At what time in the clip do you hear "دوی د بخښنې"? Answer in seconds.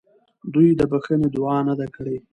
0.53-1.27